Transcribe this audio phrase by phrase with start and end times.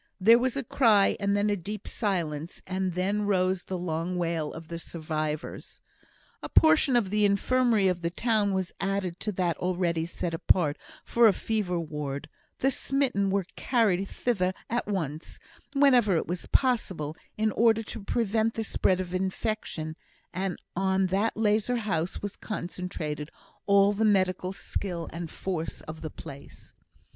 [0.19, 4.51] There was a cry, and then a deep silence, and then rose the long wail
[4.51, 5.79] of the survivors.
[6.41, 10.79] A portion of the Infirmary of the town was added to that already set apart
[11.05, 15.37] for a fever ward; the smitten were carried thither at once,
[15.73, 19.95] whenever it was possible, in order to prevent the spread of infection;
[20.33, 23.29] and on that lazar house was concentrated
[23.67, 26.73] all the medical skill and force of the place.